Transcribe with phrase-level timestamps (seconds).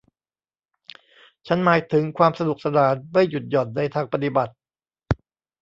[1.47, 4.53] ฉันหมายถึงความสนุกสนานไม่หยุดหย่อนในทางปฏิบัติ